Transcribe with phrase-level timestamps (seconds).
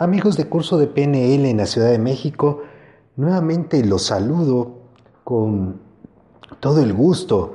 [0.00, 2.62] Amigos de curso de PNL en la Ciudad de México,
[3.16, 4.82] nuevamente los saludo
[5.24, 5.80] con
[6.60, 7.54] todo el gusto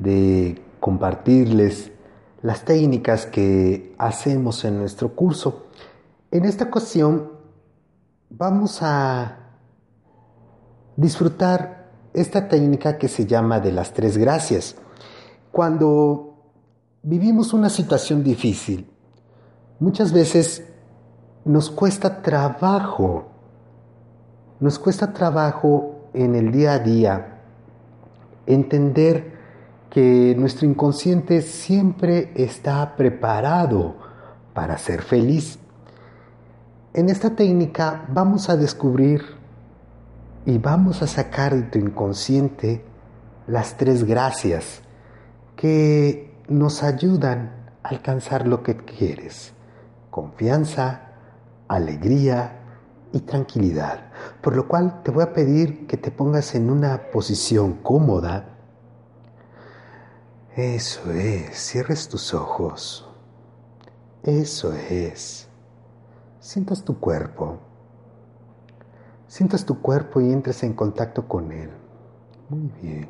[0.00, 1.92] de compartirles
[2.42, 5.66] las técnicas que hacemos en nuestro curso.
[6.32, 7.30] En esta ocasión
[8.28, 9.38] vamos a
[10.96, 14.74] disfrutar esta técnica que se llama de las tres gracias.
[15.52, 16.42] Cuando
[17.04, 18.90] vivimos una situación difícil,
[19.78, 20.73] muchas veces
[21.44, 23.26] nos cuesta trabajo,
[24.60, 27.30] nos cuesta trabajo en el día a día
[28.46, 29.34] entender
[29.90, 33.96] que nuestro inconsciente siempre está preparado
[34.52, 35.58] para ser feliz.
[36.92, 39.22] En esta técnica vamos a descubrir
[40.46, 42.84] y vamos a sacar de tu inconsciente
[43.46, 44.80] las tres gracias
[45.56, 47.52] que nos ayudan
[47.82, 49.52] a alcanzar lo que quieres.
[50.10, 51.13] Confianza,
[51.68, 52.60] alegría
[53.12, 54.10] y tranquilidad.
[54.40, 58.56] Por lo cual te voy a pedir que te pongas en una posición cómoda.
[60.56, 63.08] Eso es, cierres tus ojos.
[64.22, 65.48] Eso es.
[66.40, 67.58] Sientas tu cuerpo.
[69.26, 71.70] Sientas tu cuerpo y entres en contacto con él.
[72.48, 73.08] Muy bien.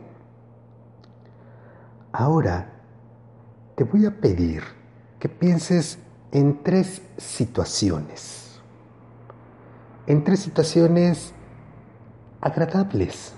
[2.13, 2.71] Ahora
[3.75, 4.63] te voy a pedir
[5.19, 5.99] que pienses
[6.35, 8.45] en tres situaciones
[10.07, 11.33] en tres situaciones
[12.41, 13.33] agradables.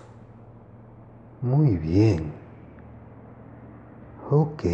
[1.42, 2.33] Muy bien.
[4.30, 4.64] Ok.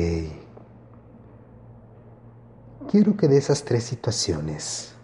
[2.89, 4.95] Quiero que de esas tres situaciones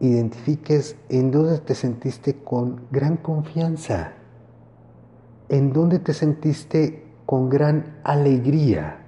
[0.00, 4.12] identifiques en dónde te sentiste con gran confianza,
[5.48, 9.07] en dónde te sentiste con gran alegría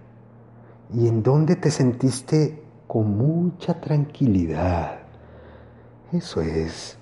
[0.93, 4.99] y en dónde te sentiste con mucha tranquilidad.
[6.13, 6.99] Eso es.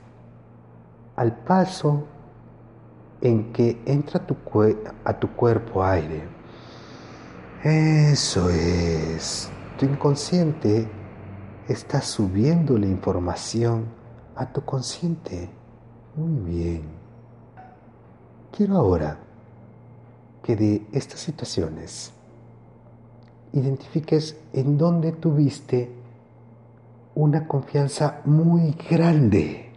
[1.17, 2.05] Al paso
[3.21, 4.27] en que entra
[5.05, 6.29] a tu cuerpo aire.
[7.65, 9.51] Eso es.
[9.79, 10.89] Tu inconsciente
[11.67, 13.87] está subiendo la información
[14.37, 15.51] a tu consciente.
[16.15, 16.83] Muy bien.
[18.53, 19.19] Quiero ahora
[20.43, 22.13] que de estas situaciones
[23.53, 25.91] identifiques en dónde tuviste
[27.15, 29.73] una confianza muy grande.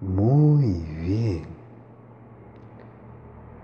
[0.00, 1.46] Muy bien.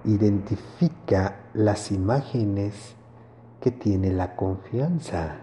[0.05, 2.95] Identifica las imágenes
[3.61, 5.41] que tiene la confianza,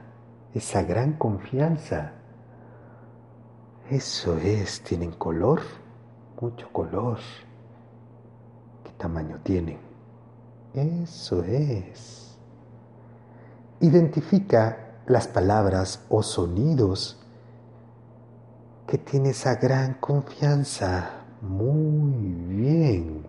[0.54, 2.14] esa gran confianza.
[3.90, 5.62] Eso es, tienen color,
[6.42, 7.20] mucho color.
[8.84, 9.78] ¿Qué tamaño tienen?
[10.74, 12.27] Eso es.
[13.80, 17.18] Identifica las palabras o sonidos
[18.88, 21.26] que tiene esa gran confianza.
[21.42, 22.12] Muy
[22.48, 23.28] bien.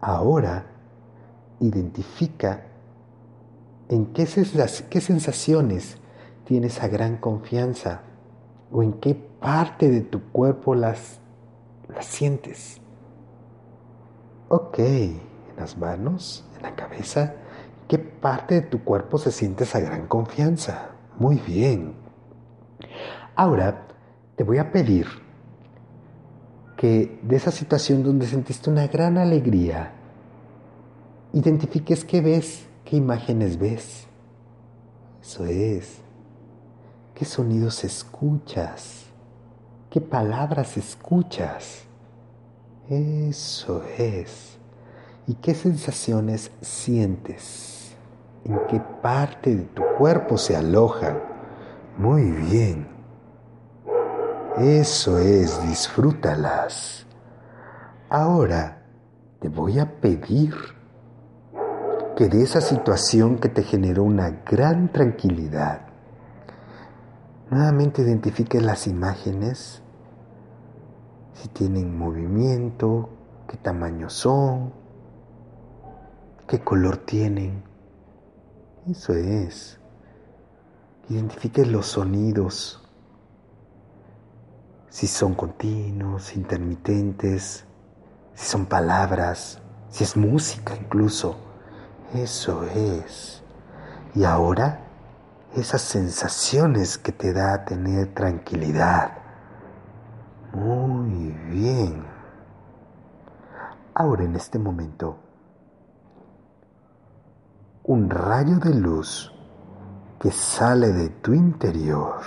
[0.00, 0.66] Ahora
[1.60, 2.66] identifica
[3.88, 4.28] en qué,
[4.90, 5.96] qué sensaciones
[6.44, 8.02] tiene esa gran confianza
[8.70, 11.18] o en qué parte de tu cuerpo las,
[11.88, 12.80] las sientes.
[14.48, 15.20] Ok, en
[15.56, 17.34] las manos, en la cabeza,
[17.88, 20.90] ¿Qué parte de tu cuerpo se siente esa gran confianza?
[21.18, 21.94] Muy bien.
[23.36, 23.86] Ahora
[24.34, 25.06] te voy a pedir
[26.76, 29.92] que de esa situación donde sentiste una gran alegría,
[31.32, 34.06] identifiques qué ves, qué imágenes ves.
[35.22, 35.98] Eso es.
[37.14, 39.06] ¿Qué sonidos escuchas?
[39.90, 41.84] ¿Qué palabras escuchas?
[42.90, 44.58] Eso es.
[45.26, 47.76] ¿Y qué sensaciones sientes?
[48.48, 51.18] en qué parte de tu cuerpo se aloja.
[51.98, 52.86] Muy bien.
[54.58, 57.06] Eso es, disfrútalas.
[58.08, 58.84] Ahora
[59.40, 60.54] te voy a pedir
[62.16, 65.80] que de esa situación que te generó una gran tranquilidad,
[67.50, 69.82] nuevamente identifiques las imágenes,
[71.34, 73.10] si tienen movimiento,
[73.46, 74.72] qué tamaño son,
[76.46, 77.62] qué color tienen.
[78.88, 79.80] Eso es.
[81.08, 82.82] Identifique los sonidos,
[84.88, 87.64] si son continuos, intermitentes,
[88.34, 91.36] si son palabras, si es música incluso.
[92.14, 93.42] Eso es.
[94.14, 94.80] Y ahora,
[95.54, 99.12] esas sensaciones que te da tener tranquilidad.
[100.52, 102.04] Muy bien.
[103.94, 105.18] Ahora en este momento,
[107.86, 109.32] un rayo de luz
[110.18, 112.20] que sale de tu interior.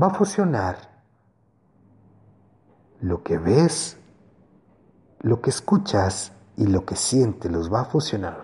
[0.00, 0.76] Va a fusionar
[3.00, 3.98] lo que ves,
[5.20, 8.38] lo que escuchas y lo que sientes, los va a fusionar.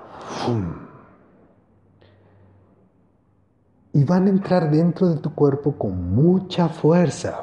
[3.92, 7.40] Y van a entrar dentro de tu cuerpo con mucha fuerza.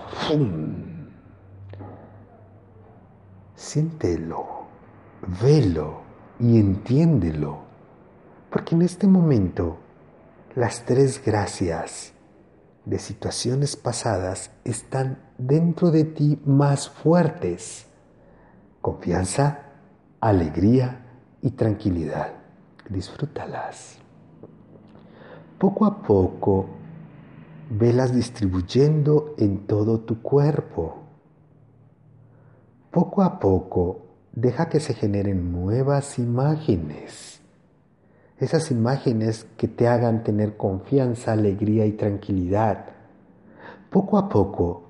[3.55, 4.45] Siéntelo,
[5.41, 6.02] velo
[6.43, 7.59] y entiéndelo.
[8.49, 9.77] Porque en este momento
[10.55, 12.11] las tres gracias
[12.85, 17.87] de situaciones pasadas están dentro de ti más fuertes.
[18.81, 19.69] Confianza,
[20.19, 21.05] alegría
[21.41, 22.33] y tranquilidad.
[22.89, 23.97] Disfrútalas.
[25.57, 26.65] Poco a poco,
[27.69, 30.97] velas distribuyendo en todo tu cuerpo.
[32.91, 34.02] Poco a poco,
[34.33, 37.33] deja que se generen nuevas imágenes
[38.43, 42.85] esas imágenes que te hagan tener confianza, alegría y tranquilidad.
[43.89, 44.89] Poco a poco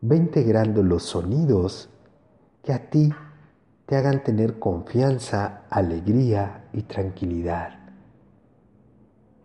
[0.00, 1.88] ve integrando los sonidos
[2.62, 3.12] que a ti
[3.86, 7.78] te hagan tener confianza, alegría y tranquilidad.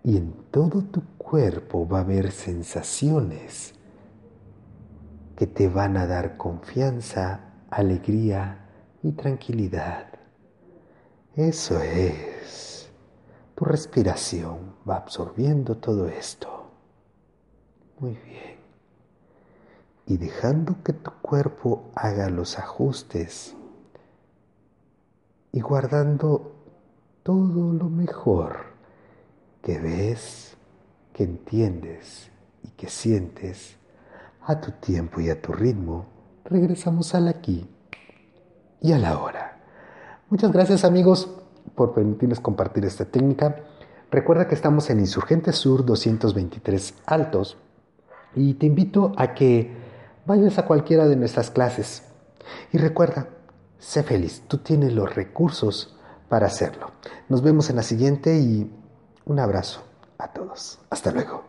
[0.03, 3.73] Y en todo tu cuerpo va a haber sensaciones
[5.35, 7.39] que te van a dar confianza,
[7.69, 8.66] alegría
[9.03, 10.07] y tranquilidad.
[11.35, 12.89] Eso es.
[13.55, 16.69] Tu respiración va absorbiendo todo esto.
[17.99, 18.57] Muy bien.
[20.05, 23.55] Y dejando que tu cuerpo haga los ajustes
[25.51, 26.55] y guardando
[27.23, 28.57] todo lo mejor
[29.61, 30.55] que ves,
[31.13, 32.31] que entiendes
[32.63, 33.75] y que sientes
[34.45, 36.05] a tu tiempo y a tu ritmo,
[36.45, 37.67] regresamos al aquí
[38.81, 39.57] y a la hora.
[40.29, 41.29] Muchas gracias amigos
[41.75, 43.63] por permitirles compartir esta técnica.
[44.11, 47.57] Recuerda que estamos en Insurgente Sur 223 Altos
[48.35, 49.75] y te invito a que
[50.25, 52.03] vayas a cualquiera de nuestras clases.
[52.71, 53.27] Y recuerda,
[53.79, 55.97] sé feliz, tú tienes los recursos
[56.29, 56.91] para hacerlo.
[57.29, 58.71] Nos vemos en la siguiente y
[59.25, 59.81] un abrazo
[60.17, 60.79] a todos.
[60.89, 61.46] Hasta luego.